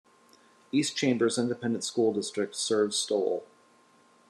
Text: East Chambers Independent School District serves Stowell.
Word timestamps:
East 0.71 0.97
Chambers 0.97 1.37
Independent 1.37 1.83
School 1.83 2.11
District 2.11 2.55
serves 2.55 2.97
Stowell. 2.97 3.43